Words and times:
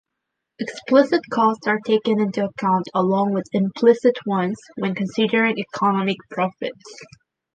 Explicit 0.57 1.21
costs 1.31 1.67
are 1.67 1.79
taken 1.85 2.19
into 2.19 2.43
account 2.43 2.87
along 2.95 3.33
with 3.33 3.45
implicit 3.53 4.17
ones 4.25 4.59
when 4.75 4.95
considering 4.95 5.59
economic 5.59 6.17
profit. 6.31 6.73